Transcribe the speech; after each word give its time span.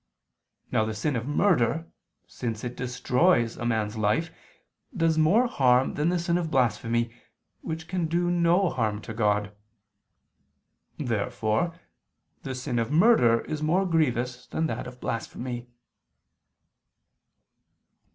Now 0.71 0.83
the 0.83 0.95
sin 0.95 1.15
of 1.15 1.27
murder, 1.27 1.87
since 2.25 2.63
it 2.63 2.75
destroys 2.75 3.55
a 3.55 3.67
man's 3.67 3.95
life, 3.97 4.31
does 4.97 5.15
more 5.15 5.45
harm 5.45 5.93
than 5.93 6.09
the 6.09 6.17
sin 6.17 6.39
of 6.39 6.49
blasphemy, 6.49 7.13
which 7.61 7.87
can 7.87 8.07
do 8.07 8.31
no 8.31 8.67
harm 8.71 8.99
to 9.01 9.13
God. 9.13 9.55
Therefore 10.97 11.79
the 12.41 12.55
sin 12.55 12.79
of 12.79 12.91
murder 12.91 13.41
is 13.41 13.61
more 13.61 13.85
grievous 13.85 14.47
than 14.47 14.65
that 14.65 14.87
of 14.87 14.99
blasphemy. 14.99 15.67